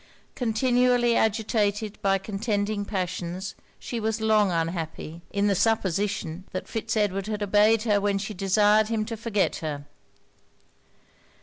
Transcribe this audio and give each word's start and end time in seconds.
Continually 0.33 1.15
agitated 1.15 2.01
by 2.01 2.17
contending 2.17 2.85
passions, 2.85 3.53
she 3.77 3.99
was 3.99 4.19
long 4.19 4.49
unhappy, 4.51 5.21
in 5.29 5.45
the 5.45 5.53
supposition 5.53 6.43
that 6.53 6.67
Fitz 6.67 6.97
Edward 6.97 7.27
had 7.27 7.43
obeyed 7.43 7.83
her 7.83 8.01
when 8.01 8.17
she 8.17 8.33
desired 8.33 8.87
him 8.87 9.05
to 9.05 9.15
forget 9.15 9.57
her. 9.57 9.85